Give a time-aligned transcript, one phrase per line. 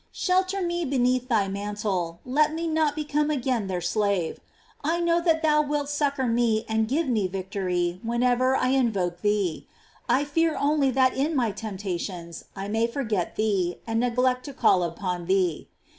[0.11, 4.39] Shelter me beneath thy mantle, let me not become again their slave.
[4.83, 9.67] I know that thou wilt succor me and give me victory whenever I invoke thee.
[10.09, 14.81] I fear only that in my temptations I may forget thee, and neglect to call
[14.81, 15.67] upon thee.